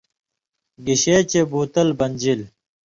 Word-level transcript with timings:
گِشے 0.85 1.15
چے 1.29 1.41
بُو 1.49 1.61
تَل 1.73 1.89
بنژِل 1.99 2.41